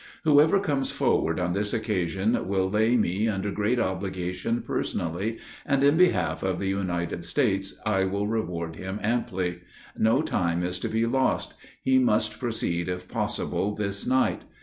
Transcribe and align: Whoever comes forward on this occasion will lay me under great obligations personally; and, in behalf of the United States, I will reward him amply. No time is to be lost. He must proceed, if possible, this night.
Whoever 0.23 0.59
comes 0.59 0.89
forward 0.89 1.39
on 1.39 1.53
this 1.53 1.75
occasion 1.75 2.47
will 2.47 2.67
lay 2.67 2.97
me 2.97 3.27
under 3.27 3.51
great 3.51 3.79
obligations 3.79 4.65
personally; 4.65 5.37
and, 5.63 5.83
in 5.83 5.95
behalf 5.95 6.41
of 6.41 6.57
the 6.57 6.65
United 6.69 7.23
States, 7.23 7.79
I 7.85 8.05
will 8.05 8.25
reward 8.25 8.77
him 8.77 8.99
amply. 9.03 9.59
No 9.95 10.23
time 10.23 10.63
is 10.63 10.79
to 10.79 10.89
be 10.89 11.05
lost. 11.05 11.53
He 11.83 11.99
must 11.99 12.39
proceed, 12.39 12.89
if 12.89 13.07
possible, 13.07 13.75
this 13.75 14.07
night. 14.07 14.41